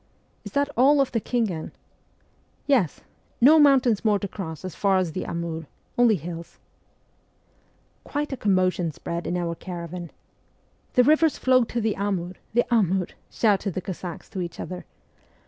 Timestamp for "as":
4.65-4.73, 4.97-5.11